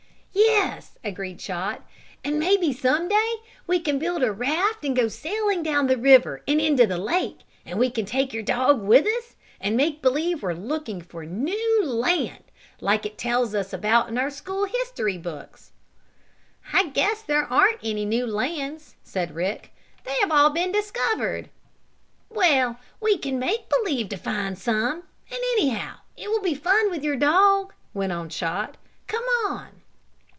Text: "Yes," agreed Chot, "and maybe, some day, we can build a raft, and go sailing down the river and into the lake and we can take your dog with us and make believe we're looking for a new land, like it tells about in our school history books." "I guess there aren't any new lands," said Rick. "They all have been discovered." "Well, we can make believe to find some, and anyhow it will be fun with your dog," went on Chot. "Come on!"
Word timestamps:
"Yes," 0.33 0.97
agreed 1.03 1.39
Chot, 1.39 1.85
"and 2.23 2.39
maybe, 2.39 2.71
some 2.71 3.09
day, 3.09 3.33
we 3.67 3.79
can 3.81 3.99
build 3.99 4.23
a 4.23 4.31
raft, 4.31 4.85
and 4.85 4.95
go 4.95 5.07
sailing 5.09 5.61
down 5.61 5.87
the 5.87 5.97
river 5.97 6.41
and 6.47 6.61
into 6.61 6.87
the 6.87 6.97
lake 6.97 7.39
and 7.65 7.77
we 7.77 7.89
can 7.89 8.05
take 8.05 8.31
your 8.31 8.43
dog 8.43 8.81
with 8.81 9.05
us 9.05 9.35
and 9.59 9.75
make 9.75 10.01
believe 10.01 10.41
we're 10.41 10.53
looking 10.53 11.01
for 11.01 11.23
a 11.23 11.27
new 11.27 11.85
land, 11.85 12.45
like 12.79 13.05
it 13.05 13.17
tells 13.17 13.53
about 13.73 14.07
in 14.07 14.17
our 14.17 14.29
school 14.29 14.65
history 14.65 15.17
books." 15.17 15.73
"I 16.71 16.87
guess 16.87 17.21
there 17.21 17.43
aren't 17.45 17.79
any 17.83 18.05
new 18.05 18.25
lands," 18.25 18.95
said 19.03 19.35
Rick. 19.35 19.73
"They 20.05 20.15
all 20.29 20.45
have 20.45 20.53
been 20.53 20.71
discovered." 20.71 21.49
"Well, 22.29 22.79
we 23.01 23.17
can 23.17 23.37
make 23.39 23.67
believe 23.69 24.07
to 24.09 24.17
find 24.17 24.57
some, 24.57 25.03
and 25.29 25.39
anyhow 25.57 25.97
it 26.15 26.29
will 26.29 26.41
be 26.41 26.55
fun 26.55 26.89
with 26.89 27.03
your 27.03 27.17
dog," 27.17 27.73
went 27.93 28.13
on 28.13 28.29
Chot. 28.29 28.77
"Come 29.07 29.25
on!" 29.47 29.67